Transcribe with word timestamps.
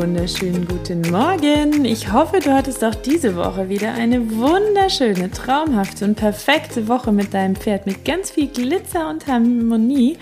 wunderschönen 0.00 0.66
guten 0.66 1.02
Morgen. 1.10 1.84
Ich 1.84 2.10
hoffe, 2.10 2.38
du 2.40 2.54
hattest 2.54 2.82
auch 2.82 2.94
diese 2.94 3.36
Woche 3.36 3.68
wieder 3.68 3.92
eine 3.92 4.30
wunderschöne, 4.30 5.30
traumhafte 5.30 6.06
und 6.06 6.14
perfekte 6.14 6.88
Woche 6.88 7.12
mit 7.12 7.34
deinem 7.34 7.54
Pferd 7.54 7.84
mit 7.84 8.06
ganz 8.06 8.30
viel 8.30 8.48
Glitzer 8.48 9.10
und 9.10 9.26
Harmonie. 9.26 10.16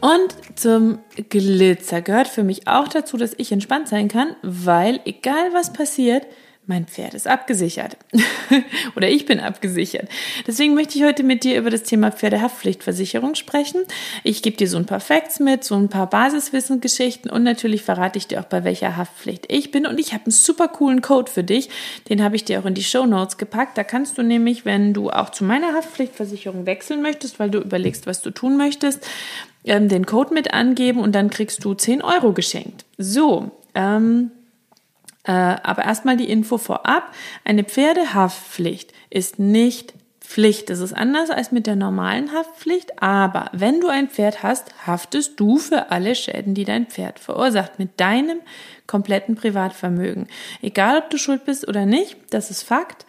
Und 0.00 0.36
zum 0.54 1.00
Glitzer 1.28 2.02
gehört 2.02 2.28
für 2.28 2.44
mich 2.44 2.68
auch 2.68 2.86
dazu, 2.86 3.16
dass 3.16 3.34
ich 3.36 3.50
entspannt 3.50 3.88
sein 3.88 4.06
kann, 4.06 4.36
weil 4.42 5.00
egal 5.04 5.52
was 5.54 5.72
passiert, 5.72 6.24
mein 6.70 6.86
Pferd 6.86 7.14
ist 7.14 7.26
abgesichert. 7.26 7.96
Oder 8.96 9.08
ich 9.08 9.26
bin 9.26 9.40
abgesichert. 9.40 10.08
Deswegen 10.46 10.74
möchte 10.74 10.96
ich 10.96 11.04
heute 11.04 11.24
mit 11.24 11.42
dir 11.42 11.58
über 11.58 11.68
das 11.68 11.82
Thema 11.82 12.12
Pferdehaftpflichtversicherung 12.12 13.34
sprechen. 13.34 13.82
Ich 14.22 14.40
gebe 14.40 14.56
dir 14.56 14.68
so 14.68 14.76
ein 14.76 14.86
paar 14.86 15.00
Facts 15.00 15.40
mit, 15.40 15.64
so 15.64 15.74
ein 15.74 15.88
paar 15.88 16.08
Basiswissensgeschichten 16.08 17.28
und 17.28 17.42
natürlich 17.42 17.82
verrate 17.82 18.18
ich 18.18 18.28
dir 18.28 18.40
auch, 18.40 18.44
bei 18.44 18.62
welcher 18.62 18.96
Haftpflicht 18.96 19.46
ich 19.48 19.72
bin. 19.72 19.84
Und 19.84 19.98
ich 19.98 20.12
habe 20.12 20.26
einen 20.26 20.32
super 20.32 20.68
coolen 20.68 21.02
Code 21.02 21.30
für 21.30 21.42
dich. 21.42 21.68
Den 22.08 22.22
habe 22.22 22.36
ich 22.36 22.44
dir 22.44 22.60
auch 22.60 22.66
in 22.66 22.74
die 22.74 22.84
Show 22.84 23.04
Notes 23.04 23.36
gepackt. 23.36 23.76
Da 23.76 23.82
kannst 23.82 24.16
du 24.16 24.22
nämlich, 24.22 24.64
wenn 24.64 24.94
du 24.94 25.10
auch 25.10 25.30
zu 25.30 25.42
meiner 25.42 25.74
Haftpflichtversicherung 25.74 26.66
wechseln 26.66 27.02
möchtest, 27.02 27.40
weil 27.40 27.50
du 27.50 27.58
überlegst, 27.58 28.06
was 28.06 28.22
du 28.22 28.30
tun 28.30 28.56
möchtest, 28.56 29.04
ähm, 29.64 29.88
den 29.88 30.06
Code 30.06 30.32
mit 30.32 30.54
angeben 30.54 31.00
und 31.00 31.16
dann 31.16 31.30
kriegst 31.30 31.64
du 31.64 31.74
10 31.74 32.00
Euro 32.00 32.32
geschenkt. 32.32 32.84
So, 32.96 33.50
ähm, 33.74 34.30
äh, 35.24 35.32
aber 35.32 35.84
erstmal 35.84 36.16
die 36.16 36.30
Info 36.30 36.58
vorab. 36.58 37.12
Eine 37.44 37.64
Pferdehaftpflicht 37.64 38.92
ist 39.10 39.38
nicht 39.38 39.94
Pflicht. 40.20 40.70
Das 40.70 40.78
ist 40.78 40.92
anders 40.92 41.28
als 41.30 41.50
mit 41.50 41.66
der 41.66 41.74
normalen 41.74 42.32
Haftpflicht. 42.32 43.02
Aber 43.02 43.50
wenn 43.52 43.80
du 43.80 43.88
ein 43.88 44.08
Pferd 44.08 44.44
hast, 44.44 44.72
haftest 44.86 45.40
du 45.40 45.58
für 45.58 45.90
alle 45.90 46.14
Schäden, 46.14 46.54
die 46.54 46.64
dein 46.64 46.86
Pferd 46.86 47.18
verursacht, 47.18 47.80
mit 47.80 47.98
deinem 47.98 48.38
kompletten 48.86 49.34
Privatvermögen. 49.34 50.28
Egal, 50.62 50.98
ob 50.98 51.10
du 51.10 51.18
schuld 51.18 51.44
bist 51.44 51.66
oder 51.66 51.84
nicht, 51.84 52.16
das 52.30 52.50
ist 52.52 52.62
Fakt. 52.62 53.06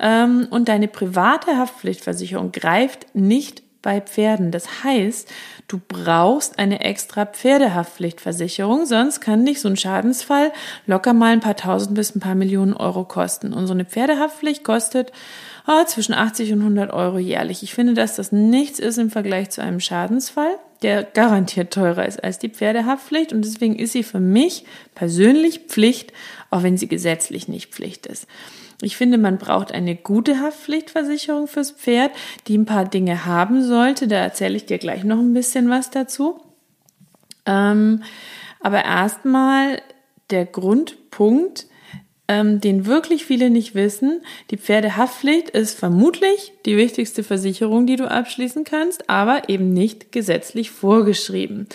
Ähm, 0.00 0.48
und 0.50 0.68
deine 0.68 0.88
private 0.88 1.56
Haftpflichtversicherung 1.56 2.50
greift 2.50 3.14
nicht 3.14 3.62
bei 3.84 4.00
Pferden. 4.00 4.50
Das 4.50 4.82
heißt, 4.82 5.30
du 5.68 5.80
brauchst 5.86 6.58
eine 6.58 6.80
extra 6.80 7.26
Pferdehaftpflichtversicherung, 7.26 8.86
sonst 8.86 9.20
kann 9.20 9.46
dich 9.46 9.60
so 9.60 9.68
ein 9.68 9.76
Schadensfall 9.76 10.52
locker 10.86 11.12
mal 11.12 11.32
ein 11.32 11.40
paar 11.40 11.54
tausend 11.54 11.94
bis 11.94 12.16
ein 12.16 12.20
paar 12.20 12.34
Millionen 12.34 12.74
Euro 12.74 13.04
kosten. 13.04 13.52
Und 13.52 13.68
so 13.68 13.74
eine 13.74 13.84
Pferdehaftpflicht 13.84 14.64
kostet 14.64 15.12
oh, 15.68 15.84
zwischen 15.84 16.14
80 16.14 16.54
und 16.54 16.60
100 16.60 16.92
Euro 16.92 17.18
jährlich. 17.18 17.62
Ich 17.62 17.74
finde, 17.74 17.94
dass 17.94 18.16
das 18.16 18.32
nichts 18.32 18.78
ist 18.78 18.98
im 18.98 19.10
Vergleich 19.10 19.50
zu 19.50 19.62
einem 19.62 19.80
Schadensfall, 19.80 20.56
der 20.82 21.04
garantiert 21.04 21.72
teurer 21.72 22.06
ist 22.06 22.24
als 22.24 22.38
die 22.38 22.48
Pferdehaftpflicht. 22.48 23.32
Und 23.32 23.44
deswegen 23.44 23.78
ist 23.78 23.92
sie 23.92 24.02
für 24.02 24.20
mich 24.20 24.64
persönlich 24.94 25.60
Pflicht, 25.68 26.12
auch 26.50 26.62
wenn 26.62 26.78
sie 26.78 26.88
gesetzlich 26.88 27.48
nicht 27.48 27.72
Pflicht 27.72 28.06
ist. 28.06 28.26
Ich 28.82 28.96
finde, 28.96 29.18
man 29.18 29.38
braucht 29.38 29.72
eine 29.72 29.96
gute 29.96 30.40
Haftpflichtversicherung 30.40 31.46
fürs 31.46 31.70
Pferd, 31.70 32.12
die 32.46 32.58
ein 32.58 32.66
paar 32.66 32.84
Dinge 32.84 33.24
haben 33.24 33.62
sollte. 33.62 34.08
Da 34.08 34.16
erzähle 34.16 34.56
ich 34.56 34.66
dir 34.66 34.78
gleich 34.78 35.04
noch 35.04 35.18
ein 35.18 35.34
bisschen 35.34 35.70
was 35.70 35.90
dazu. 35.90 36.40
Ähm, 37.46 38.02
aber 38.60 38.84
erstmal 38.84 39.80
der 40.30 40.46
Grundpunkt, 40.46 41.66
ähm, 42.26 42.60
den 42.60 42.86
wirklich 42.86 43.26
viele 43.26 43.50
nicht 43.50 43.74
wissen. 43.74 44.22
Die 44.50 44.56
Pferdehaftpflicht 44.56 45.50
ist 45.50 45.78
vermutlich 45.78 46.52
die 46.64 46.76
wichtigste 46.76 47.22
Versicherung, 47.22 47.86
die 47.86 47.96
du 47.96 48.10
abschließen 48.10 48.64
kannst, 48.64 49.10
aber 49.10 49.48
eben 49.48 49.70
nicht 49.70 50.10
gesetzlich 50.10 50.70
vorgeschrieben. 50.70 51.68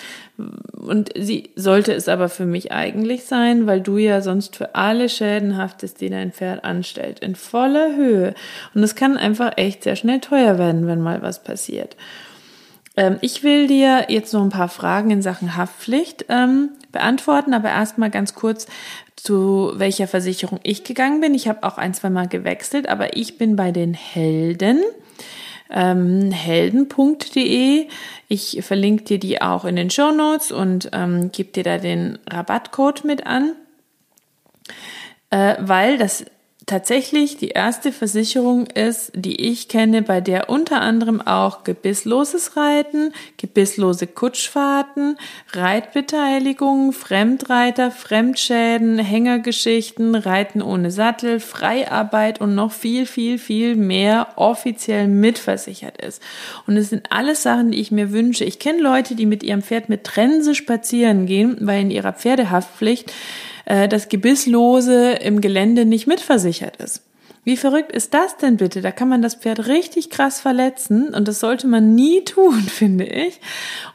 Und 0.73 1.11
sie 1.15 1.51
sollte 1.55 1.93
es 1.93 2.07
aber 2.07 2.29
für 2.29 2.45
mich 2.45 2.71
eigentlich 2.71 3.25
sein, 3.25 3.67
weil 3.67 3.81
du 3.81 3.97
ja 3.97 4.21
sonst 4.21 4.55
für 4.55 4.73
alle 4.73 5.09
Schäden 5.09 5.57
haftest, 5.57 6.01
die 6.01 6.09
dein 6.09 6.31
Pferd 6.31 6.63
anstellt, 6.63 7.19
in 7.19 7.35
voller 7.35 7.95
Höhe. 7.95 8.33
Und 8.73 8.81
es 8.81 8.95
kann 8.95 9.17
einfach 9.17 9.53
echt 9.57 9.83
sehr 9.83 9.95
schnell 9.95 10.19
teuer 10.19 10.57
werden, 10.57 10.87
wenn 10.87 11.01
mal 11.01 11.21
was 11.21 11.43
passiert. 11.43 11.95
Ähm, 12.99 13.17
ich 13.21 13.43
will 13.43 13.67
dir 13.67 14.07
jetzt 14.09 14.33
noch 14.33 14.43
ein 14.43 14.49
paar 14.49 14.67
Fragen 14.67 15.09
in 15.09 15.21
Sachen 15.21 15.55
Haftpflicht 15.55 16.25
ähm, 16.27 16.71
beantworten, 16.91 17.53
aber 17.53 17.69
erstmal 17.69 18.11
ganz 18.11 18.35
kurz, 18.35 18.67
zu 19.15 19.71
welcher 19.75 20.07
Versicherung 20.07 20.59
ich 20.63 20.83
gegangen 20.83 21.21
bin. 21.21 21.33
Ich 21.33 21.47
habe 21.47 21.63
auch 21.63 21.77
ein, 21.77 21.93
zwei 21.93 22.09
Mal 22.09 22.27
gewechselt, 22.27 22.87
aber 22.87 23.15
ich 23.17 23.37
bin 23.37 23.55
bei 23.55 23.71
den 23.71 23.93
Helden. 23.93 24.83
Ähm, 25.71 26.31
helden.de. 26.31 27.87
Ich 28.27 28.59
verlinke 28.63 29.03
dir 29.03 29.19
die 29.19 29.41
auch 29.41 29.65
in 29.65 29.75
den 29.75 29.89
Show 29.89 30.11
Notes 30.11 30.51
und 30.51 30.89
ähm, 30.93 31.31
gebe 31.31 31.51
dir 31.51 31.63
da 31.63 31.77
den 31.77 32.17
Rabattcode 32.29 33.03
mit 33.03 33.27
an, 33.27 33.53
äh, 35.29 35.55
weil 35.59 35.97
das 35.97 36.25
tatsächlich 36.69 37.35
die 37.37 37.49
erste 37.49 37.91
Versicherung 37.91 38.67
ist, 38.67 39.11
die 39.15 39.41
ich 39.41 39.67
kenne, 39.67 40.03
bei 40.03 40.21
der 40.21 40.49
unter 40.49 40.81
anderem 40.81 41.19
auch 41.19 41.63
gebissloses 41.63 42.55
Reiten, 42.55 43.11
gebisslose 43.37 44.05
Kutschfahrten, 44.05 45.17
Reitbeteiligung, 45.51 46.93
Fremdreiter, 46.93 47.89
Fremdschäden, 47.89 48.99
Hängergeschichten, 48.99 50.13
Reiten 50.13 50.61
ohne 50.61 50.91
Sattel, 50.91 51.39
Freiarbeit 51.39 52.39
und 52.39 52.53
noch 52.53 52.71
viel, 52.71 53.07
viel, 53.07 53.39
viel 53.39 53.75
mehr 53.75 54.27
offiziell 54.35 55.07
mitversichert 55.07 55.99
ist. 55.99 56.21
Und 56.67 56.77
es 56.77 56.89
sind 56.89 57.11
alles 57.11 57.41
Sachen, 57.41 57.71
die 57.71 57.79
ich 57.79 57.91
mir 57.91 58.11
wünsche. 58.11 58.45
Ich 58.45 58.59
kenne 58.59 58.79
Leute, 58.79 59.15
die 59.15 59.25
mit 59.25 59.41
ihrem 59.41 59.63
Pferd 59.63 59.89
mit 59.89 60.03
Trense 60.03 60.53
spazieren 60.53 61.25
gehen, 61.25 61.57
weil 61.61 61.81
in 61.81 61.91
ihrer 61.91 62.13
Pferdehaftpflicht 62.13 63.11
äh, 63.69 63.87
das 63.87 64.09
Gebisslose 64.09 65.13
im 65.13 65.39
Gelände 65.39 65.85
nicht 65.85 66.07
mitversichert 66.07 66.75
ist. 66.77 67.03
Wie 67.45 67.55
verrückt 67.55 67.93
ist 67.93 68.13
das 68.13 68.35
denn 68.35 68.57
bitte? 68.57 68.81
Da 68.81 68.91
kann 68.91 69.07
man 69.07 69.21
das 69.21 69.35
Pferd 69.35 69.67
richtig 69.67 70.09
krass 70.09 70.41
verletzen 70.41 71.13
und 71.13 71.27
das 71.27 71.39
sollte 71.39 71.67
man 71.67 71.95
nie 71.95 72.23
tun, 72.25 72.61
finde 72.61 73.05
ich. 73.05 73.39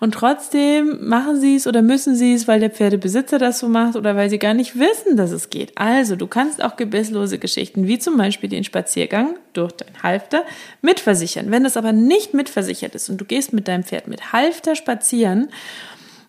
Und 0.00 0.14
trotzdem 0.14 1.06
machen 1.06 1.40
sie 1.40 1.56
es 1.56 1.66
oder 1.66 1.82
müssen 1.82 2.16
sie 2.16 2.34
es, 2.34 2.48
weil 2.48 2.60
der 2.60 2.70
Pferdebesitzer 2.70 3.38
das 3.38 3.58
so 3.58 3.68
macht 3.68 3.96
oder 3.96 4.16
weil 4.16 4.30
sie 4.30 4.38
gar 4.38 4.54
nicht 4.54 4.78
wissen, 4.78 5.16
dass 5.16 5.30
es 5.30 5.50
geht. 5.50 5.72
Also, 5.76 6.16
du 6.16 6.26
kannst 6.26 6.64
auch 6.64 6.76
gebisslose 6.76 7.38
Geschichten, 7.38 7.86
wie 7.86 7.98
zum 7.98 8.16
Beispiel 8.16 8.48
den 8.48 8.64
Spaziergang 8.64 9.36
durch 9.52 9.72
dein 9.72 10.02
Halfter, 10.02 10.42
mitversichern. 10.82 11.50
Wenn 11.50 11.64
das 11.64 11.76
aber 11.76 11.92
nicht 11.92 12.32
mitversichert 12.32 12.94
ist 12.94 13.08
und 13.08 13.20
du 13.20 13.24
gehst 13.24 13.52
mit 13.52 13.68
deinem 13.68 13.84
Pferd 13.84 14.08
mit 14.08 14.32
Halfter 14.32 14.74
spazieren 14.74 15.48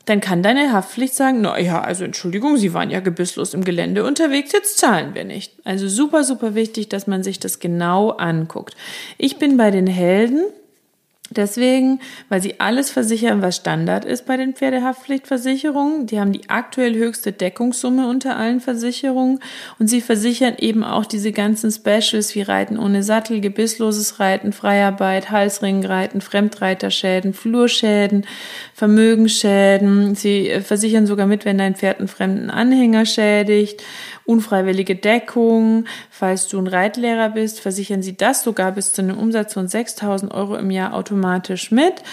dann 0.05 0.21
kann 0.21 0.43
deine 0.43 0.71
Haftpflicht 0.71 1.15
sagen, 1.15 1.41
na 1.41 1.59
ja, 1.59 1.81
also 1.81 2.03
Entschuldigung, 2.03 2.57
Sie 2.57 2.73
waren 2.73 2.91
ja 2.91 2.99
gebisslos 2.99 3.53
im 3.53 3.63
Gelände 3.63 4.03
unterwegs, 4.03 4.51
jetzt 4.51 4.77
zahlen 4.77 5.15
wir 5.15 5.25
nicht. 5.25 5.53
Also 5.63 5.87
super, 5.87 6.23
super 6.23 6.55
wichtig, 6.55 6.89
dass 6.89 7.07
man 7.07 7.23
sich 7.23 7.39
das 7.39 7.59
genau 7.59 8.11
anguckt. 8.11 8.75
Ich 9.17 9.37
bin 9.37 9.57
bei 9.57 9.71
den 9.71 9.87
Helden 9.87 10.45
Deswegen, 11.35 11.99
weil 12.29 12.41
sie 12.41 12.59
alles 12.59 12.89
versichern, 12.89 13.41
was 13.41 13.57
Standard 13.57 14.05
ist 14.05 14.25
bei 14.25 14.37
den 14.37 14.53
Pferdehaftpflichtversicherungen. 14.53 16.07
Die 16.07 16.19
haben 16.19 16.31
die 16.31 16.49
aktuell 16.49 16.95
höchste 16.95 17.31
Deckungssumme 17.31 18.07
unter 18.07 18.37
allen 18.37 18.61
Versicherungen 18.61 19.39
und 19.79 19.87
sie 19.87 20.01
versichern 20.01 20.55
eben 20.57 20.83
auch 20.83 21.05
diese 21.05 21.31
ganzen 21.31 21.71
Specials 21.71 22.35
wie 22.35 22.41
Reiten 22.41 22.79
ohne 22.79 23.03
Sattel, 23.03 23.41
gebissloses 23.41 24.19
Reiten, 24.19 24.53
Freiarbeit, 24.53 25.31
Halsringreiten, 25.31 26.21
Fremdreiterschäden, 26.21 27.33
Flurschäden, 27.33 28.25
Vermögensschäden. 28.73 30.15
Sie 30.15 30.49
äh, 30.49 30.61
versichern 30.61 31.05
sogar 31.05 31.27
mit, 31.27 31.45
wenn 31.45 31.57
dein 31.57 31.75
Pferd 31.75 31.99
einen 31.99 32.07
fremden 32.07 32.49
Anhänger 32.49 33.05
schädigt 33.05 33.83
unfreiwillige 34.25 34.95
Deckung. 34.95 35.85
Falls 36.09 36.47
du 36.47 36.59
ein 36.59 36.67
Reitlehrer 36.67 37.29
bist, 37.29 37.59
versichern 37.59 38.01
sie 38.01 38.17
das 38.17 38.43
sogar 38.43 38.71
bis 38.71 38.91
zu 38.91 39.01
einem 39.01 39.17
Umsatz 39.17 39.53
von 39.53 39.67
6000 39.67 40.33
Euro 40.33 40.55
im 40.55 40.71
Jahr 40.71 40.93
automatisch 40.93 41.24
automatisch 41.25 41.71
mit. 41.71 42.03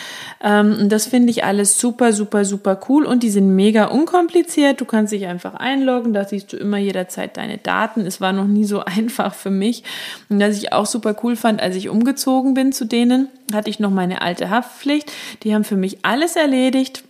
Ähm, 0.43 0.88
das 0.88 1.06
finde 1.06 1.31
ich 1.31 1.44
alles 1.44 1.79
super, 1.79 2.12
super, 2.12 2.44
super 2.44 2.79
cool 2.88 3.05
und 3.05 3.23
die 3.23 3.31
sind 3.31 3.55
mega 3.55 3.87
unkompliziert. 3.87 4.81
Du 4.81 4.85
kannst 4.85 5.12
dich 5.12 5.26
einfach 5.26 5.55
einloggen, 5.55 6.12
da 6.12 6.25
siehst 6.25 6.53
du 6.53 6.56
immer 6.56 6.79
jederzeit 6.79 7.37
deine 7.37 7.59
Daten. 7.59 8.06
Es 8.06 8.20
war 8.20 8.32
noch 8.32 8.47
nie 8.47 8.64
so 8.64 8.81
einfach 8.85 9.35
für 9.35 9.50
mich. 9.50 9.85
Und 10.29 10.41
was 10.41 10.56
ich 10.56 10.73
auch 10.73 10.87
super 10.87 11.14
cool 11.23 11.37
fand, 11.37 11.61
als 11.61 11.76
ich 11.76 11.88
umgezogen 11.88 12.55
bin 12.55 12.73
zu 12.73 12.85
denen, 12.85 13.29
hatte 13.53 13.70
ich 13.70 13.81
noch 13.81 13.91
meine 13.91 14.23
alte 14.23 14.50
Haftpflicht. 14.50 15.12
Die 15.43 15.55
haben 15.55 15.65
für 15.65 15.76
mich 15.76 16.05
alles 16.05 16.37
erledigt 16.37 17.05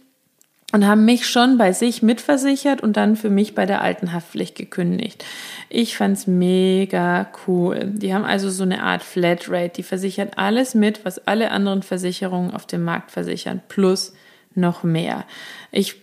und 0.72 0.86
haben 0.86 1.04
mich 1.04 1.28
schon 1.28 1.58
bei 1.58 1.72
sich 1.72 2.02
mitversichert 2.02 2.82
und 2.82 2.96
dann 2.96 3.14
für 3.14 3.30
mich 3.30 3.54
bei 3.54 3.66
der 3.66 3.82
alten 3.82 4.12
Haftpflicht 4.12 4.56
gekündigt. 4.56 5.24
Ich 5.68 5.96
fand's 5.96 6.26
mega 6.26 7.28
cool. 7.46 7.90
Die 7.92 8.14
haben 8.14 8.24
also 8.24 8.50
so 8.50 8.62
eine 8.62 8.82
Art 8.82 9.02
Flatrate. 9.02 9.74
Die 9.76 9.82
versichern 9.82 10.30
alles 10.34 10.74
mit, 10.74 11.04
was 11.04 11.26
alle 11.26 11.50
anderen 11.50 11.82
Versicherungen 11.82 12.52
auf 12.52 12.66
dem 12.66 12.84
Markt 12.84 13.10
versichern, 13.10 13.60
plus 13.68 14.14
noch 14.54 14.82
mehr. 14.82 15.24
Ich 15.70 15.96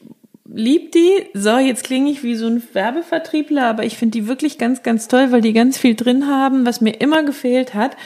lieb 0.46 0.92
die. 0.92 1.28
So, 1.34 1.58
jetzt 1.58 1.84
klinge 1.84 2.12
ich 2.12 2.24
wie 2.24 2.36
so 2.36 2.48
ein 2.48 2.62
Werbevertriebler, 2.74 3.66
aber 3.66 3.86
ich 3.86 3.98
finde 3.98 4.20
die 4.20 4.28
wirklich 4.28 4.60
ganz, 4.60 4.84
ganz 4.84 5.08
toll, 5.08 5.32
weil 5.32 5.42
die 5.42 5.54
ganz 5.54 5.80
viel 5.80 5.96
drin 5.96 6.28
haben, 6.28 6.66
was 6.66 6.80
mir 6.80 7.02
immer 7.02 7.24
gefehlt 7.24 7.74
hat. 7.74 7.98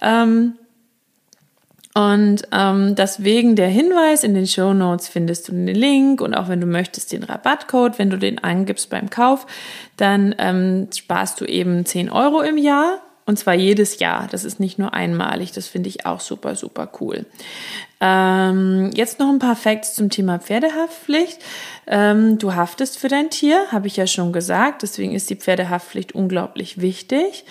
Ähm, 0.00 0.54
und 1.98 2.42
ähm, 2.52 2.94
deswegen 2.94 3.56
der 3.56 3.66
Hinweis, 3.66 4.22
in 4.22 4.32
den 4.32 4.46
Show 4.46 4.72
Notes 4.72 5.08
findest 5.08 5.48
du 5.48 5.52
den 5.52 5.66
Link 5.66 6.20
und 6.20 6.32
auch 6.32 6.48
wenn 6.48 6.60
du 6.60 6.66
möchtest 6.68 7.10
den 7.10 7.24
Rabattcode, 7.24 7.98
wenn 7.98 8.08
du 8.08 8.16
den 8.16 8.38
angibst 8.38 8.88
beim 8.88 9.10
Kauf, 9.10 9.48
dann 9.96 10.32
ähm, 10.38 10.86
sparst 10.96 11.40
du 11.40 11.44
eben 11.44 11.84
10 11.84 12.08
Euro 12.08 12.40
im 12.42 12.56
Jahr 12.56 13.00
und 13.26 13.36
zwar 13.36 13.54
jedes 13.54 13.98
Jahr. 13.98 14.28
Das 14.30 14.44
ist 14.44 14.60
nicht 14.60 14.78
nur 14.78 14.94
einmalig. 14.94 15.50
Das 15.50 15.66
finde 15.66 15.88
ich 15.88 16.06
auch 16.06 16.20
super, 16.20 16.54
super 16.54 16.88
cool. 17.00 17.26
Ähm, 18.00 18.92
jetzt 18.94 19.18
noch 19.18 19.28
ein 19.28 19.40
paar 19.40 19.56
Facts 19.56 19.94
zum 19.94 20.08
Thema 20.08 20.38
Pferdehaftpflicht. 20.38 21.40
Ähm, 21.88 22.38
du 22.38 22.54
haftest 22.54 22.96
für 22.96 23.08
dein 23.08 23.28
Tier, 23.28 23.66
habe 23.72 23.88
ich 23.88 23.96
ja 23.96 24.06
schon 24.06 24.32
gesagt. 24.32 24.82
Deswegen 24.82 25.16
ist 25.16 25.30
die 25.30 25.36
Pferdehaftpflicht 25.36 26.12
unglaublich 26.12 26.80
wichtig, 26.80 27.44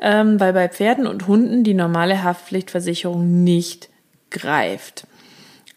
ähm, 0.00 0.40
weil 0.40 0.52
bei 0.52 0.68
Pferden 0.68 1.06
und 1.06 1.28
Hunden 1.28 1.62
die 1.62 1.74
normale 1.74 2.24
Haftpflichtversicherung 2.24 3.44
nicht 3.44 3.91
greift. 4.32 5.06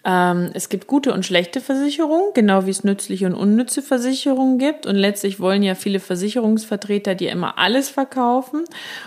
Ähm, 0.06 0.52
es 0.54 0.70
gibt 0.70 0.86
gute 0.86 1.14
und 1.14 1.26
schlechte 1.26 1.60
Versicherungen, 1.60 2.32
genau 2.36 2.68
wie 2.68 2.70
es 2.70 2.84
nützliche 2.84 3.26
und 3.26 3.34
unnütze 3.34 3.82
Versicherungen 3.82 4.60
gibt. 4.60 4.86
Und 4.86 4.96
letztlich 4.96 5.40
wollen 5.40 5.64
ja 5.64 5.74
viele 5.74 6.00
Versicherungsvertreter 6.00 7.16
dir 7.16 7.32
immer 7.32 7.58
alles 7.58 7.90
verkaufen. 7.90 8.66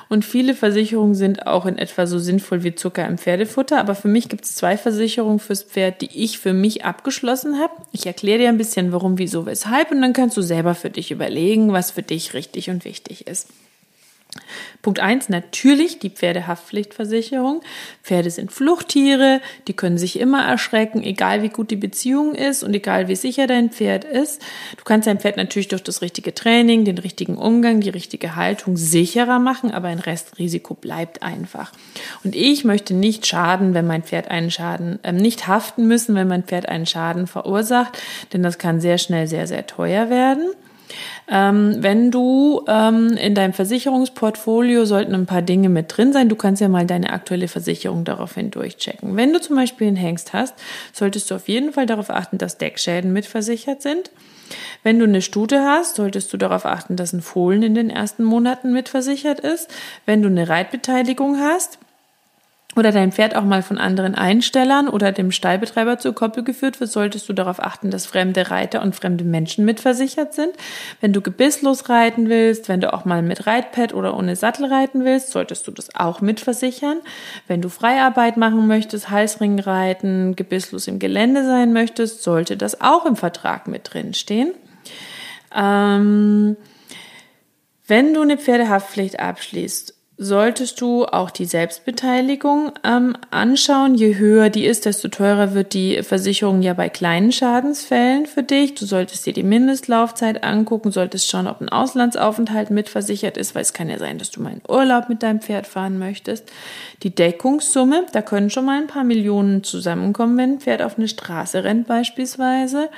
Und 0.09 0.25
viele 0.25 0.55
Versicherungen 0.55 1.15
sind 1.15 1.47
auch 1.47 1.67
in 1.67 1.79
etwa 1.79 2.07
so 2.09 2.19
sinnvoll 2.19 2.65
wie 2.65 2.75
Zucker 2.75 3.07
im 3.07 3.17
Pferdefutter. 3.17 3.79
Aber 3.79 3.95
für 3.95 4.09
mich 4.09 4.29
gibt 4.29 4.45
es 4.45 4.57
zwei 4.57 4.77
Versicherungen 4.77 5.39
fürs 5.39 5.63
Pferd, 5.63 6.01
die 6.01 6.25
ich 6.25 6.41
für 6.41 6.53
mich 6.53 6.85
abgeschlossen 6.85 7.61
habe. 7.61 7.75
Ich 7.93 8.05
erkläre 8.07 8.41
dir 8.41 8.49
ein 8.49 8.59
bisschen, 8.59 8.91
warum, 8.91 9.19
wieso, 9.19 9.47
weshalb. 9.47 9.93
Und 9.93 10.03
dann 10.03 10.13
kannst 10.13 10.37
du 10.37 10.43
selber 10.43 10.75
für 10.75 10.91
dich 10.91 11.13
überlegen, 11.13 11.73
was 11.73 11.93
für 11.93 12.03
dich 12.03 12.35
richtig 12.35 12.71
und 12.71 12.85
wichtig 12.85 13.29
ist. 13.29 13.47
Punkt 14.83 15.01
eins 15.01 15.29
natürlich 15.29 15.99
die 15.99 16.11
Pferdehaftpflichtversicherung. 16.11 17.63
Pferde 18.03 18.31
sind 18.31 18.53
Fluchttiere, 18.53 19.41
die 19.67 19.73
können 19.75 19.99
sich 19.99 20.19
immer 20.19 20.45
erschrecken, 20.45 21.03
egal 21.03 21.43
wie 21.43 21.49
gut 21.49 21.71
die 21.71 21.77
Beziehung 21.77 22.35
ist 22.35 22.63
und 22.63 22.75
egal 22.75 23.09
wie 23.09 23.17
sicher 23.17 23.47
dein 23.47 23.71
Pferd 23.71 24.05
ist. 24.05 24.43
Du 24.77 24.85
kannst 24.85 25.07
dein 25.07 25.19
Pferd 25.21 25.37
natürlich 25.37 25.69
durch 25.69 25.83
das 25.83 26.03
richtige 26.03 26.35
Training, 26.35 26.85
den 26.85 26.99
richtigen 26.99 27.37
Umgang, 27.37 27.81
die 27.81 27.91
richtige 27.91 28.37
Haltung 28.37 28.77
sicherer 28.77 29.39
machen, 29.39 29.71
aber 29.71 29.89
ein 29.89 29.99
Restrisiko 29.99 30.75
bleibt 30.75 31.23
einfach. 31.23 31.73
Und 32.25 32.35
ich 32.35 32.65
möchte 32.65 32.95
nicht 32.95 33.27
schaden, 33.27 33.75
wenn 33.75 33.87
mein 33.87 34.03
Pferd 34.03 34.29
einen 34.31 34.51
Schaden, 34.51 35.03
äh, 35.03 35.13
nicht 35.13 35.47
haften 35.47 35.87
müssen, 35.87 36.15
wenn 36.15 36.29
mein 36.29 36.45
Pferd 36.45 36.69
einen 36.69 36.87
Schaden 36.87 37.27
verursacht, 37.27 37.99
denn 38.33 38.43
das 38.43 38.59
kann 38.59 38.81
sehr 38.81 38.99
schnell 38.99 39.27
sehr, 39.27 39.47
sehr 39.47 39.67
teuer 39.67 40.11
werden. 40.11 40.51
Ähm, 41.31 41.77
wenn 41.81 42.11
du 42.11 42.65
ähm, 42.67 43.11
in 43.17 43.35
deinem 43.35 43.53
Versicherungsportfolio 43.53 44.85
sollten 44.85 45.15
ein 45.15 45.27
paar 45.27 45.43
Dinge 45.43 45.69
mit 45.69 45.97
drin 45.97 46.13
sein. 46.13 46.29
Du 46.29 46.37
kannst 46.37 46.63
ja 46.63 46.69
mal 46.69 46.87
deine 46.87 47.11
aktuelle 47.11 47.49
Versicherung 47.49 48.05
daraufhin 48.05 48.51
durchchecken. 48.51 49.17
Wenn 49.17 49.33
du 49.33 49.41
zum 49.41 49.57
Beispiel 49.57 49.89
einen 49.89 49.97
Hengst 49.97 50.33
hast, 50.33 50.55
solltest 50.93 51.31
du 51.31 51.35
auf 51.35 51.49
jeden 51.49 51.73
Fall 51.73 51.87
darauf 51.87 52.11
achten, 52.11 52.39
dass 52.39 52.59
Deckschäden 52.59 53.13
mitversichert 53.13 53.83
sind. 53.83 54.11
Wenn 54.83 54.99
du 54.99 55.05
eine 55.05 55.21
Stute 55.23 55.63
hast, 55.63 55.97
solltest 55.97 56.33
du 56.33 56.37
darauf 56.37 56.65
achten, 56.65 56.97
dass 56.97 57.13
ein 57.13 57.21
Fohlen 57.21 57.63
in 57.63 57.75
den 57.75 57.91
ersten 57.91 58.25
Monaten 58.25 58.73
mitversichert 58.73 59.41
ist. 59.41 59.69
Wenn 60.07 60.23
du 60.23 60.29
eine 60.29 60.49
Reitbeteiligung 60.49 61.39
hast, 61.39 61.79
oder 62.77 62.93
dein 62.93 63.13
Pferd 63.13 63.35
auch 63.35 63.45
mal 63.45 63.63
von 63.63 63.79
anderen 63.79 64.15
Einstellern 64.15 64.89
oder 64.89 65.11
dem 65.11 65.33
Stallbetreiber 65.33 65.99
zur 65.99 66.15
Koppel 66.15 66.45
geführt 66.45 66.81
wird, 66.81 66.91
solltest 66.91 67.29
du 67.29 67.33
darauf 67.33 67.61
achten, 67.61 67.91
dass 67.91 68.07
fremde 68.07 68.51
Reiter 68.51 68.83
und 68.83 68.95
fremde 68.95 69.25
Menschen 69.25 69.65
mitversichert 69.65 70.35
sind. 70.35 70.53
Wenn 71.01 71.13
du 71.13 71.21
gebisslos 71.21 71.89
reiten 71.89 72.29
willst, 72.29 72.69
wenn 72.69 72.81
du 72.81 72.93
auch 72.93 73.05
mal 73.05 73.23
mit 73.23 73.47
Reitpad 73.47 73.95
oder 73.95 74.17
ohne 74.17 74.37
Sattel 74.37 74.67
reiten 74.67 75.05
willst, 75.05 75.31
solltest 75.31 75.67
du 75.67 75.71
das 75.73 75.95
auch 75.95 76.21
mitversichern. 76.21 76.99
Wenn 77.47 77.63
du 77.63 77.71
Freiarbeit 77.71 78.37
machen 78.37 78.67
möchtest, 78.67 79.11
Halsring 79.11 79.59
reiten, 79.59 80.37
gebisslos 80.37 80.87
im 80.89 80.99
Gelände 80.99 81.45
sein 81.45 81.73
möchtest, 81.73 82.23
sollte 82.23 82.57
das 82.57 82.81
auch 82.81 83.07
im 83.07 83.17
Vertrag 83.17 83.67
mit 83.67 83.93
drin 83.93 84.13
stehen. 84.13 84.53
Ähm, 85.57 86.57
wenn 87.87 88.13
du 88.13 88.21
eine 88.21 88.37
Pferdehaftpflicht 88.37 89.19
abschließt 89.19 89.98
solltest 90.21 90.81
du 90.81 91.05
auch 91.05 91.31
die 91.31 91.45
Selbstbeteiligung 91.45 92.73
ähm, 92.83 93.17
anschauen. 93.31 93.95
Je 93.95 94.17
höher 94.17 94.51
die 94.51 94.67
ist, 94.67 94.85
desto 94.85 95.07
teurer 95.07 95.55
wird 95.55 95.75
die 95.75 96.03
Versicherung 96.03 96.61
ja 96.61 96.75
bei 96.75 96.89
kleinen 96.89 97.31
Schadensfällen 97.31 98.27
für 98.27 98.43
dich. 98.43 98.75
Du 98.75 98.85
solltest 98.85 99.27
dir 99.27 99.33
die 99.33 99.45
Mindestlaufzeit 99.45 100.43
angucken, 100.43 100.91
solltest 100.91 101.31
schauen, 101.31 101.47
ob 101.47 101.61
ein 101.61 101.69
Auslandsaufenthalt 101.69 102.71
mitversichert 102.71 103.37
ist, 103.37 103.55
weil 103.55 103.63
es 103.63 103.73
kann 103.73 103.89
ja 103.89 103.99
sein, 103.99 104.19
dass 104.19 104.33
du 104.33 104.43
mal 104.43 104.55
in 104.55 104.63
Urlaub 104.69 105.09
mit 105.09 105.23
deinem 105.23 105.41
Pferd 105.41 105.69
fahren 105.69 106.01
möchtest. 106.01 106.51
Die 107.05 107.15
Deckungssumme, 107.15 108.07
da 108.13 108.21
können 108.21 108.51
schon 108.51 108.65
mal 108.65 108.81
ein 108.81 108.89
paar 108.89 109.05
Millionen 109.05 109.63
zusammenkommen, 109.63 110.37
wenn 110.37 110.55
ein 110.55 110.61
Pferd 110.61 110.83
auf 110.83 110.99
eine 110.99 111.07
Straße 111.07 111.63
rennt 111.63 111.87
beispielsweise. 111.87 112.91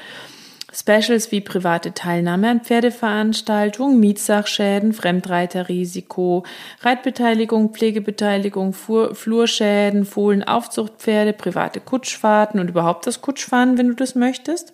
Specials 0.73 1.33
wie 1.33 1.41
private 1.41 1.95
Teilnahme 1.95 2.49
an 2.49 2.61
Pferdeveranstaltungen, 2.61 3.99
Mietsachschäden, 3.99 4.93
Fremdreiterrisiko, 4.93 6.45
Reitbeteiligung, 6.83 7.73
Pflegebeteiligung, 7.73 8.73
Fuhr, 8.73 9.15
Flurschäden, 9.15 10.05
Fohlenaufzuchtpferde, 10.05 11.33
private 11.33 11.81
Kutschfahrten 11.81 12.61
und 12.61 12.69
überhaupt 12.69 13.07
das 13.07 13.21
Kutschfahren, 13.21 13.79
wenn 13.79 13.89
du 13.89 13.95
das 13.95 14.15
möchtest. 14.15 14.73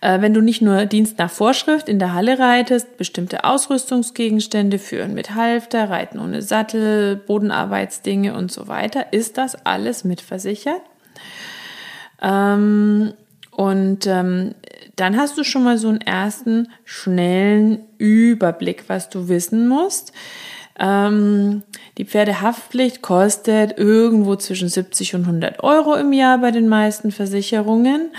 Äh, 0.00 0.20
wenn 0.20 0.34
du 0.34 0.40
nicht 0.40 0.62
nur 0.62 0.86
Dienst 0.86 1.18
nach 1.18 1.30
Vorschrift 1.30 1.88
in 1.88 1.98
der 1.98 2.12
Halle 2.14 2.38
reitest, 2.38 2.96
bestimmte 2.96 3.44
Ausrüstungsgegenstände 3.44 4.78
führen 4.78 5.14
mit 5.14 5.34
Halfter, 5.34 5.90
Reiten 5.90 6.18
ohne 6.18 6.42
Sattel, 6.42 7.16
Bodenarbeitsdinge 7.16 8.34
und 8.34 8.50
so 8.50 8.66
weiter, 8.66 9.12
ist 9.12 9.38
das 9.38 9.66
alles 9.66 10.04
mitversichert. 10.04 10.80
Ähm, 12.20 13.14
und 13.62 14.08
ähm, 14.08 14.56
dann 14.96 15.16
hast 15.16 15.38
du 15.38 15.44
schon 15.44 15.62
mal 15.62 15.78
so 15.78 15.88
einen 15.88 16.00
ersten 16.00 16.66
schnellen 16.84 17.78
Überblick, 17.96 18.88
was 18.88 19.08
du 19.08 19.28
wissen 19.28 19.68
musst. 19.68 20.12
Ähm, 20.80 21.62
die 21.96 22.04
Pferdehaftpflicht 22.04 23.02
kostet 23.02 23.78
irgendwo 23.78 24.34
zwischen 24.34 24.68
70 24.68 25.14
und 25.14 25.20
100 25.26 25.62
Euro 25.62 25.94
im 25.94 26.12
Jahr 26.12 26.38
bei 26.38 26.50
den 26.50 26.68
meisten 26.68 27.12
Versicherungen. 27.12 28.10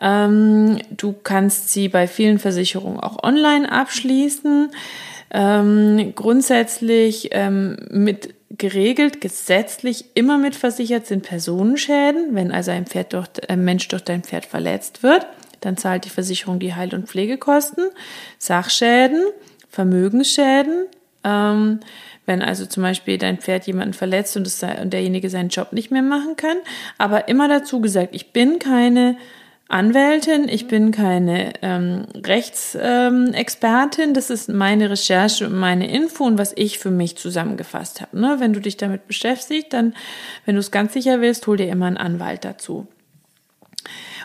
Ähm, 0.00 0.78
du 0.96 1.14
kannst 1.22 1.74
sie 1.74 1.90
bei 1.90 2.08
vielen 2.08 2.38
Versicherungen 2.38 2.98
auch 2.98 3.22
online 3.22 3.70
abschließen. 3.70 4.70
Ähm, 5.30 6.12
grundsätzlich 6.14 7.28
ähm, 7.32 7.76
mit 7.90 8.35
geregelt, 8.50 9.20
gesetzlich 9.20 10.06
immer 10.14 10.38
mitversichert 10.38 11.06
sind 11.06 11.24
Personenschäden. 11.24 12.34
Wenn 12.34 12.52
also 12.52 12.70
ein 12.70 12.86
Pferd 12.86 13.12
durch, 13.12 13.28
ein 13.48 13.64
Mensch 13.64 13.88
durch 13.88 14.04
dein 14.04 14.22
Pferd 14.22 14.46
verletzt 14.46 15.02
wird, 15.02 15.26
dann 15.60 15.76
zahlt 15.76 16.04
die 16.04 16.10
Versicherung 16.10 16.58
die 16.58 16.74
Heil- 16.74 16.94
und 16.94 17.08
Pflegekosten. 17.08 17.88
Sachschäden, 18.38 19.24
Vermögensschäden, 19.68 20.86
ähm, 21.24 21.80
wenn 22.24 22.42
also 22.42 22.66
zum 22.66 22.82
Beispiel 22.82 23.18
dein 23.18 23.38
Pferd 23.38 23.66
jemanden 23.66 23.94
verletzt 23.94 24.36
und, 24.36 24.46
es, 24.46 24.62
und 24.62 24.92
derjenige 24.92 25.30
seinen 25.30 25.48
Job 25.48 25.72
nicht 25.72 25.90
mehr 25.90 26.02
machen 26.02 26.36
kann. 26.36 26.56
Aber 26.98 27.28
immer 27.28 27.48
dazu 27.48 27.80
gesagt, 27.80 28.14
ich 28.14 28.32
bin 28.32 28.58
keine 28.58 29.16
Anwältin, 29.68 30.48
ich 30.48 30.68
bin 30.68 30.92
keine 30.92 31.54
ähm, 31.60 32.06
Rechtsexpertin. 32.14 34.04
Ähm, 34.04 34.14
das 34.14 34.30
ist 34.30 34.48
meine 34.48 34.90
Recherche 34.90 35.46
und 35.46 35.58
meine 35.58 35.90
Info 35.90 36.24
und 36.24 36.38
was 36.38 36.52
ich 36.54 36.78
für 36.78 36.92
mich 36.92 37.16
zusammengefasst 37.16 38.00
habe. 38.00 38.18
Ne? 38.18 38.36
Wenn 38.38 38.52
du 38.52 38.60
dich 38.60 38.76
damit 38.76 39.08
beschäftigst, 39.08 39.72
dann, 39.72 39.94
wenn 40.44 40.54
du 40.54 40.60
es 40.60 40.70
ganz 40.70 40.92
sicher 40.92 41.20
willst, 41.20 41.46
hol 41.48 41.56
dir 41.56 41.68
immer 41.68 41.86
einen 41.86 41.96
Anwalt 41.96 42.44
dazu. 42.44 42.86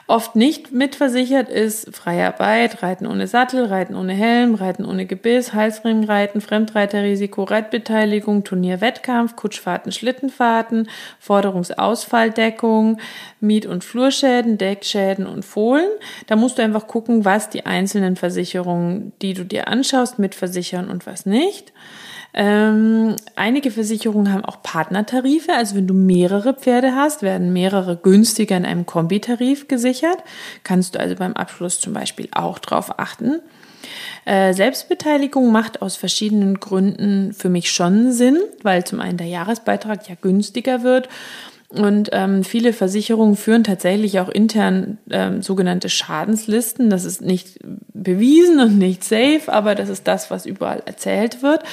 Oft 0.08 0.36
nicht 0.36 0.72
mitversichert 0.72 1.50
ist 1.50 1.96
freie 1.96 2.28
Arbeit, 2.28 2.84
Reiten 2.84 3.08
ohne 3.08 3.28
Sattel, 3.28 3.66
Reiten 3.66 3.96
ohne 3.96 4.14
Helm, 4.14 4.56
Reiten 4.56 4.86
ohne 4.86 5.06
Gebiss, 5.06 5.54
Halsringreiten, 5.54 6.42
Fremdreiterrisiko, 6.42 7.44
Reitbeteiligung, 7.44 8.44
Turnierwettkampf, 8.44 9.36
Kutschfahrten, 9.36 9.92
Schlittenfahrten, 9.92 10.90
Forderungsausfalldeckung, 11.20 12.98
Miet- 13.40 13.68
und 13.68 13.84
Flurschäden, 13.84 14.58
Deckschäden 14.58 15.26
und 15.26 15.46
Fohlen. 15.46 15.90
Da 16.28 16.36
musst 16.36 16.58
du 16.58 16.64
einfach 16.64 16.88
gucken, 16.88 17.24
was 17.24 17.50
die 17.50 17.66
einzelnen 17.66 18.16
Versicherungen, 18.16 19.14
die 19.22 19.34
du 19.34 19.46
dir 19.46 19.68
anschaust, 19.68 20.20
mitversichern 20.20 20.90
und 20.90 21.06
was 21.06 21.26
nicht. 21.26 21.72
Ähm, 22.34 23.18
einige 23.36 23.72
Versicherungen 23.72 24.32
haben 24.32 24.46
auch 24.46 24.64
Partnertarife, 24.64 25.54
also 25.54 25.76
wenn 25.76 25.88
du 25.88 25.94
mehrere 25.94 26.54
Pferde 26.54 26.96
hast, 26.96 27.24
werden 27.24 27.52
mehrere 27.52 27.98
günstiger 27.98 28.56
in 28.56 28.66
einem 28.66 28.86
Kombitarif 28.86 29.68
gesichert. 29.68 30.01
Kannst 30.64 30.96
du 30.96 31.00
also 31.00 31.16
beim 31.16 31.34
Abschluss 31.34 31.80
zum 31.80 31.94
Beispiel 31.94 32.30
auch 32.32 32.60
drauf 32.60 33.00
achten. 33.00 33.40
Äh, 34.26 34.54
Selbstbeteiligung 34.54 35.52
macht 35.52 35.82
aus 35.82 35.96
verschiedenen 35.96 36.60
Gründen 36.60 37.34
für 37.34 37.50
mich 37.50 37.72
schon 37.72 38.12
Sinn, 38.12 38.38
weil 38.62 38.84
zum 38.84 39.00
einen 39.00 39.18
der 39.18 39.28
Jahresbeitrag 39.28 40.08
ja 40.08 40.16
günstiger 40.22 40.84
wird 40.84 41.10
und 41.72 42.10
ähm, 42.12 42.44
viele 42.44 42.74
Versicherungen 42.74 43.38
führen 43.38 43.64
tatsächlich 43.64 44.20
auch 44.20 44.28
intern 44.28 44.98
ähm, 45.10 45.42
sogenannte 45.42 45.88
Schadenslisten. 45.88 46.90
Das 46.90 47.06
ist 47.06 47.22
nicht 47.22 47.60
bewiesen 48.04 48.60
und 48.60 48.78
nicht 48.78 49.04
safe, 49.04 49.42
aber 49.48 49.76
das 49.76 49.90
ist 49.90 50.08
das, 50.08 50.32
was 50.32 50.46
überall 50.46 50.82
erzählt 50.86 51.42
wird. 51.44 51.64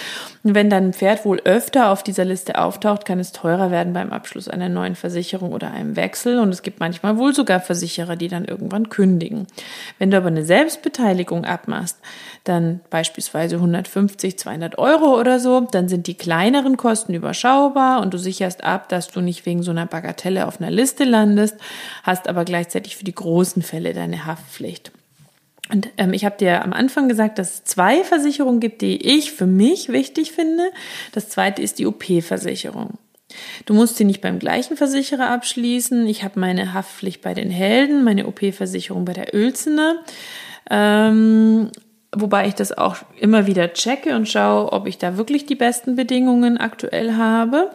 Und 0.45 0.55
wenn 0.55 0.71
dann 0.71 0.85
ein 0.89 0.93
Pferd 0.93 1.25
wohl 1.25 1.41
öfter 1.45 1.91
auf 1.91 2.03
dieser 2.03 2.25
Liste 2.25 2.59
auftaucht, 2.59 3.05
kann 3.05 3.19
es 3.19 3.33
teurer 3.33 3.71
werden 3.71 3.93
beim 3.93 4.13
Abschluss 4.13 4.49
einer 4.49 4.69
neuen 4.69 4.95
Versicherung 4.95 5.53
oder 5.53 5.71
einem 5.71 5.97
Wechsel. 5.97 6.39
Und 6.39 6.51
es 6.51 6.63
gibt 6.63 6.81
manchmal 6.81 7.19
wohl 7.19 7.35
sogar 7.35 7.61
Versicherer, 7.61 8.17
die 8.17 8.29
dann 8.29 8.45
irgendwann 8.45 8.89
kündigen. 8.89 9.47
Wenn 9.99 10.11
du 10.11 10.17
aber 10.17 10.29
eine 10.29 10.45
Selbstbeteiligung 10.45 11.45
abmachst, 11.45 11.99
dann 12.45 12.81
beispielsweise 12.91 13.57
150, 13.57 14.39
200 14.39 14.79
Euro 14.79 15.19
oder 15.19 15.41
so, 15.41 15.61
dann 15.61 15.89
sind 15.89 16.07
die 16.07 16.15
kleineren 16.15 16.77
Kosten 16.77 17.15
überschaubar 17.15 18.01
und 18.01 18.15
du 18.15 18.19
sicherst 18.19 18.65
ab, 18.65 18.89
dass 18.89 19.09
du 19.09 19.21
nicht 19.21 19.47
wegen 19.47 19.63
so 19.63 19.71
einer 19.71 19.87
Bagatelle 19.87 20.47
auf 20.47 20.61
einer 20.61 20.71
Liste 20.71 21.05
landest, 21.05 21.57
hast 22.03 22.29
aber 22.29 22.45
gleichzeitig 22.45 22.97
für 22.97 23.05
die 23.05 23.15
großen 23.15 23.63
Fälle 23.63 23.93
deine 23.93 24.27
Haftpflicht. 24.27 24.93
Und 25.71 25.89
ähm, 25.97 26.13
ich 26.13 26.25
habe 26.25 26.37
dir 26.39 26.65
am 26.65 26.73
Anfang 26.73 27.09
gesagt, 27.09 27.39
dass 27.39 27.55
es 27.55 27.65
zwei 27.65 28.03
Versicherungen 28.03 28.61
gibt, 28.61 28.81
die 28.83 28.97
ich 28.97 29.33
für 29.33 29.47
mich 29.47 29.91
wichtig 29.91 30.33
finde. 30.33 30.71
Das 31.13 31.29
zweite 31.29 31.63
ist 31.63 31.79
die 31.79 31.87
OP-Versicherung. 31.87 32.99
Du 33.67 33.75
musst 33.75 33.97
sie 33.97 34.05
nicht 34.05 34.23
beim 34.23 34.39
gleichen 34.39 34.77
Versicherer 34.77 35.31
abschließen. 35.31 36.07
Ich 36.07 36.25
habe 36.25 36.41
meine 36.41 36.73
Haftpflicht 36.73 37.21
bei 37.21 37.35
den 37.35 37.51
Helden, 37.51 38.03
meine 38.03 38.27
OP-Versicherung 38.27 39.05
bei 39.05 39.13
der 39.13 39.35
Uelzener. 39.35 39.97
Ähm, 40.71 41.71
wobei 42.13 42.49
ich 42.49 42.55
das 42.55 42.77
auch 42.77 42.97
immer 43.21 43.47
wieder 43.47 43.73
checke 43.75 44.17
und 44.17 44.29
schaue, 44.29 44.73
ob 44.73 44.87
ich 44.87 44.97
da 44.97 45.19
wirklich 45.19 45.45
die 45.45 45.55
besten 45.55 45.97
Bedingungen 45.97 46.57
aktuell 46.57 47.15
habe. 47.17 47.71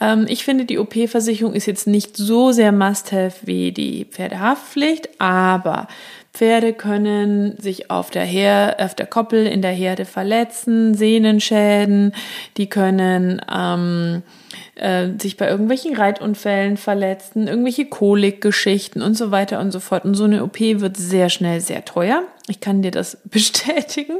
Ähm, 0.00 0.26
ich 0.28 0.44
finde, 0.44 0.66
die 0.66 0.78
OP-Versicherung 0.78 1.54
ist 1.54 1.66
jetzt 1.66 1.86
nicht 1.86 2.16
so 2.16 2.52
sehr 2.52 2.72
Must-Have 2.72 3.46
wie 3.46 3.72
die 3.72 4.04
Pferdehaftpflicht, 4.04 5.08
aber 5.18 5.88
Pferde 6.34 6.72
können 6.72 7.58
sich 7.58 7.90
auf 7.90 8.10
der, 8.10 8.24
Her 8.24 8.76
auf 8.78 8.94
der 8.94 9.06
Koppel 9.06 9.46
in 9.46 9.60
der 9.60 9.72
Herde 9.72 10.06
verletzen, 10.06 10.94
Sehnenschäden, 10.94 12.14
die 12.56 12.68
können 12.68 13.42
ähm, 13.54 14.22
äh, 14.76 15.08
sich 15.20 15.36
bei 15.36 15.48
irgendwelchen 15.48 15.94
Reitunfällen 15.94 16.78
verletzen, 16.78 17.48
irgendwelche 17.48 17.84
Kolikgeschichten 17.84 19.02
und 19.02 19.14
so 19.14 19.30
weiter 19.30 19.60
und 19.60 19.72
so 19.72 19.80
fort. 19.80 20.06
Und 20.06 20.14
so 20.14 20.24
eine 20.24 20.42
OP 20.42 20.58
wird 20.58 20.96
sehr 20.96 21.28
schnell 21.28 21.60
sehr 21.60 21.84
teuer. 21.84 22.22
Ich 22.48 22.60
kann 22.60 22.80
dir 22.80 22.92
das 22.92 23.18
bestätigen, 23.24 24.16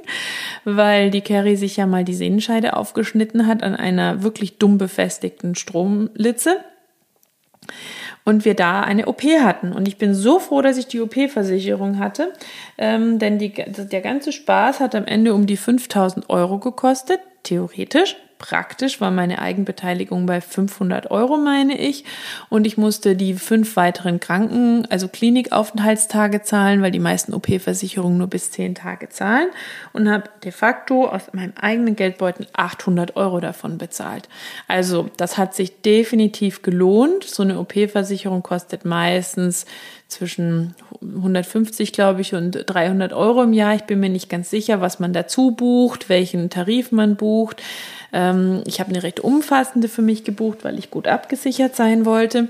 weil 0.64 1.10
die 1.10 1.22
Carrie 1.22 1.56
sich 1.56 1.78
ja 1.78 1.86
mal 1.86 2.04
die 2.04 2.14
Sehnenscheide 2.14 2.76
aufgeschnitten 2.76 3.46
hat 3.46 3.62
an 3.62 3.74
einer 3.74 4.22
wirklich 4.22 4.58
dumm 4.58 4.76
befestigten 4.76 5.54
Stromlitze 5.54 6.58
und 8.24 8.44
wir 8.44 8.54
da 8.54 8.80
eine 8.80 9.06
OP 9.06 9.22
hatten. 9.22 9.72
Und 9.72 9.88
ich 9.88 9.98
bin 9.98 10.14
so 10.14 10.38
froh, 10.38 10.62
dass 10.62 10.78
ich 10.78 10.86
die 10.86 11.00
OP-Versicherung 11.00 11.98
hatte, 11.98 12.32
ähm, 12.78 13.18
denn 13.18 13.38
die, 13.38 13.52
der 13.52 14.00
ganze 14.00 14.32
Spaß 14.32 14.80
hat 14.80 14.94
am 14.94 15.04
Ende 15.04 15.34
um 15.34 15.46
die 15.46 15.56
5000 15.56 16.30
Euro 16.30 16.58
gekostet, 16.58 17.20
theoretisch. 17.42 18.16
Praktisch 18.42 19.00
war 19.00 19.12
meine 19.12 19.40
Eigenbeteiligung 19.40 20.26
bei 20.26 20.40
500 20.40 21.12
Euro, 21.12 21.36
meine 21.36 21.78
ich. 21.78 22.04
Und 22.48 22.66
ich 22.66 22.76
musste 22.76 23.14
die 23.14 23.34
fünf 23.34 23.76
weiteren 23.76 24.18
Kranken, 24.18 24.84
also 24.90 25.06
Klinikaufenthaltstage 25.06 26.42
zahlen, 26.42 26.82
weil 26.82 26.90
die 26.90 26.98
meisten 26.98 27.34
OP-Versicherungen 27.34 28.18
nur 28.18 28.26
bis 28.26 28.50
zehn 28.50 28.74
Tage 28.74 29.08
zahlen. 29.08 29.48
Und 29.92 30.10
habe 30.10 30.24
de 30.42 30.50
facto 30.50 31.06
aus 31.06 31.32
meinem 31.32 31.52
eigenen 31.58 31.94
Geldbeutel 31.94 32.48
800 32.52 33.14
Euro 33.14 33.38
davon 33.38 33.78
bezahlt. 33.78 34.28
Also 34.66 35.08
das 35.16 35.38
hat 35.38 35.54
sich 35.54 35.80
definitiv 35.80 36.62
gelohnt. 36.62 37.22
So 37.22 37.44
eine 37.44 37.60
OP-Versicherung 37.60 38.42
kostet 38.42 38.84
meistens 38.84 39.66
zwischen 40.12 40.74
150, 41.00 41.92
glaube 41.92 42.20
ich, 42.20 42.34
und 42.34 42.64
300 42.66 43.12
Euro 43.12 43.42
im 43.42 43.52
Jahr. 43.52 43.74
Ich 43.74 43.82
bin 43.82 44.00
mir 44.00 44.08
nicht 44.08 44.28
ganz 44.28 44.50
sicher, 44.50 44.80
was 44.80 45.00
man 45.00 45.12
dazu 45.12 45.50
bucht, 45.50 46.08
welchen 46.08 46.50
Tarif 46.50 46.92
man 46.92 47.16
bucht. 47.16 47.62
Ähm, 48.12 48.62
ich 48.66 48.80
habe 48.80 48.90
eine 48.90 49.02
recht 49.02 49.20
umfassende 49.20 49.88
für 49.88 50.02
mich 50.02 50.24
gebucht, 50.24 50.58
weil 50.62 50.78
ich 50.78 50.90
gut 50.90 51.08
abgesichert 51.08 51.74
sein 51.74 52.04
wollte. 52.04 52.48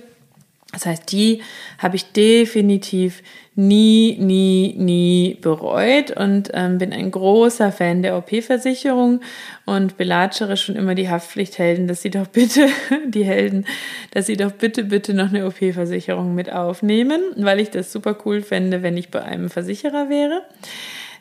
Das 0.72 0.86
heißt, 0.86 1.12
die 1.12 1.42
habe 1.78 1.96
ich 1.96 2.12
definitiv 2.12 3.22
nie, 3.54 4.16
nie, 4.18 4.74
nie 4.78 5.36
bereut 5.42 6.10
und 6.12 6.50
ähm, 6.54 6.78
bin 6.78 6.94
ein 6.94 7.10
großer 7.10 7.70
Fan 7.70 8.02
der 8.02 8.16
OP-Versicherung 8.16 9.20
und 9.66 9.98
belatschere 9.98 10.56
schon 10.56 10.74
immer 10.76 10.94
die 10.94 11.10
Haftpflichthelden, 11.10 11.86
dass 11.86 12.00
sie 12.00 12.08
doch 12.08 12.26
bitte, 12.26 12.68
die 13.06 13.24
Helden, 13.24 13.66
dass 14.12 14.26
sie 14.26 14.38
doch 14.38 14.52
bitte, 14.52 14.84
bitte 14.84 15.12
noch 15.12 15.28
eine 15.28 15.46
OP-Versicherung 15.46 16.34
mit 16.34 16.50
aufnehmen, 16.50 17.20
weil 17.36 17.60
ich 17.60 17.68
das 17.68 17.92
super 17.92 18.16
cool 18.24 18.40
fände, 18.40 18.82
wenn 18.82 18.96
ich 18.96 19.10
bei 19.10 19.22
einem 19.22 19.50
Versicherer 19.50 20.08
wäre. 20.08 20.42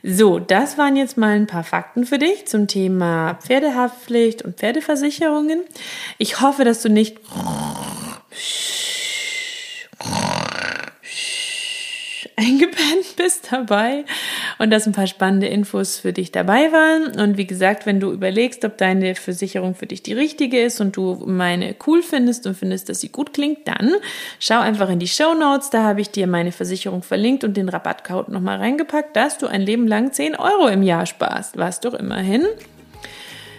So, 0.04 0.40
das 0.40 0.78
waren 0.80 0.96
jetzt 0.96 1.18
mal 1.18 1.36
ein 1.36 1.46
paar 1.46 1.64
Fakten 1.64 2.06
für 2.06 2.18
dich 2.18 2.48
zum 2.48 2.68
Thema 2.68 3.36
Pferdehaftpflicht 3.36 4.42
und 4.42 4.58
Pferdeversicherungen. 4.58 5.62
Ich 6.18 6.42
hoffe, 6.42 6.64
dass 6.64 6.82
du 6.82 6.90
nicht 6.90 7.18
eingepennt 12.42 13.16
bist 13.18 13.52
dabei 13.52 14.04
und 14.58 14.72
dass 14.72 14.88
ein 14.88 14.94
paar 14.94 15.08
spannende 15.08 15.48
Infos 15.48 15.98
für 16.00 16.14
dich 16.14 16.32
dabei 16.32 16.72
waren. 16.72 17.20
Und 17.20 17.38
wie 17.38 17.46
gesagt, 17.46 17.86
wenn 17.86 18.00
du 18.00 18.12
überlegst, 18.12 18.66
ob 18.66 18.78
deine 18.78 19.16
Versicherung 19.16 19.76
für 19.76 19.86
dich 19.86 20.04
die 20.04 20.14
richtige 20.14 20.62
ist 20.62 20.82
und 20.82 20.98
du 20.98 21.24
meine 21.26 21.76
cool 21.86 22.02
findest 22.02 22.48
und 22.48 22.56
findest, 22.56 22.90
dass 22.90 23.02
sie 23.02 23.10
gut 23.10 23.34
klingt, 23.34 23.68
dann 23.68 23.94
schau 24.40 24.60
einfach 24.60 24.90
in 24.90 25.00
die 25.00 25.08
Show 25.08 25.34
Notes. 25.34 25.70
Da 25.70 25.84
habe 25.84 26.02
ich 26.02 26.10
dir 26.10 26.28
meine 26.28 26.52
Versicherung 26.52 27.04
verlinkt 27.04 27.44
und 27.44 27.56
den 27.56 27.70
Rabattcode 27.70 28.30
nochmal 28.30 28.58
reingepackt, 28.58 29.16
dass 29.16 29.38
du 29.38 29.48
ein 29.48 29.62
Leben 29.62 29.88
lang 29.88 30.12
10 30.12 30.36
Euro 30.36 30.68
im 30.68 30.84
Jahr 30.84 31.06
sparst. 31.06 31.58
Was 31.58 31.80
doch 31.80 31.94
immerhin 31.94 32.46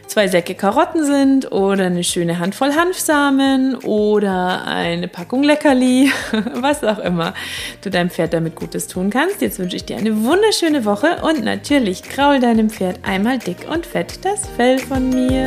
zwei 0.06 0.28
Säcke 0.28 0.54
Karotten 0.54 1.04
sind 1.04 1.52
oder 1.52 1.86
eine 1.86 2.04
schöne 2.04 2.38
Handvoll 2.38 2.74
Hanfsamen 2.74 3.76
oder 3.76 4.64
eine 4.66 5.08
Packung 5.08 5.42
Leckerli, 5.42 6.10
was 6.54 6.84
auch 6.84 6.98
immer 6.98 7.34
du 7.82 7.90
deinem 7.90 8.10
Pferd 8.10 8.34
damit 8.34 8.54
Gutes 8.54 8.86
tun 8.86 9.10
kannst. 9.10 9.40
Jetzt 9.40 9.58
wünsche 9.58 9.76
ich 9.76 9.84
dir 9.84 9.96
eine 9.96 10.24
wunderschöne 10.24 10.84
Woche 10.84 11.22
und 11.22 11.44
natürlich 11.44 12.02
kraul 12.02 12.40
deinem 12.40 12.70
Pferd 12.70 13.00
einmal 13.02 13.38
dick 13.38 13.66
und 13.70 13.86
fett 13.86 14.24
das 14.24 14.46
Fell 14.56 14.78
von 14.78 15.10
mir. 15.10 15.46